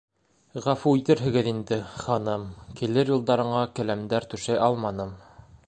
-Ғәфү 0.67 0.93
итерһегеҙ 0.99 1.49
инде, 1.51 1.77
ханым, 2.05 2.47
килер 2.79 3.13
юлдарыңа 3.15 3.61
келәмдәр 3.81 4.27
түшәй 4.33 4.61
алманым. 4.71 5.15